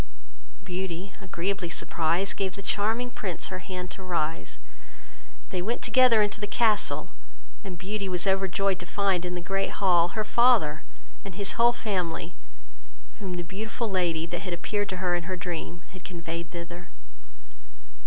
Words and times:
Beauty, 0.63 1.13
agreeably 1.21 1.69
surprised, 1.69 2.35
gave 2.35 2.55
the 2.55 2.63
charming 2.63 3.11
Prince 3.11 3.49
her 3.49 3.59
hand 3.59 3.91
to 3.91 4.01
rise; 4.01 4.57
they 5.49 5.61
went 5.61 5.83
together 5.83 6.23
into 6.23 6.41
the 6.41 6.47
castle, 6.47 7.11
and 7.63 7.77
Beauty 7.77 8.09
was 8.09 8.25
overjoyed 8.25 8.79
to 8.79 8.87
find, 8.87 9.23
in 9.25 9.35
the 9.35 9.41
great 9.41 9.73
hall, 9.73 10.07
her 10.17 10.23
father 10.23 10.81
and 11.23 11.35
his 11.35 11.51
whole 11.51 11.71
family, 11.71 12.33
whom 13.19 13.35
the 13.37 13.43
beautiful 13.43 13.91
lady, 13.91 14.25
that 14.25 14.51
appeared 14.51 14.89
to 14.89 14.97
her 14.97 15.13
in 15.13 15.25
her 15.25 15.35
dream, 15.37 15.83
had 15.91 16.03
conveyed 16.03 16.49
thither. 16.49 16.89